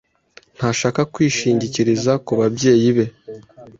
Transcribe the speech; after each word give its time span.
Ntashaka 0.55 1.01
kwishingikiriza 1.13 2.11
ku 2.25 2.31
babyeyi 2.39 2.89
be. 2.95 3.05